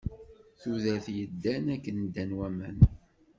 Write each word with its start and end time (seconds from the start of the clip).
Tudert 0.61 1.07
yeddan 1.17 1.65
akken 1.75 1.97
ddan 2.05 2.31
waman. 2.37 2.77